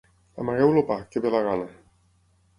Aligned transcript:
Amagueu 0.43 0.73
el 0.77 0.81
pa, 0.87 0.97
que 1.11 1.23
ve 1.27 1.33
la 1.37 1.43
gana. 1.51 1.69